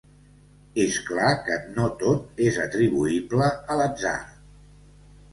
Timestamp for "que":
1.49-1.57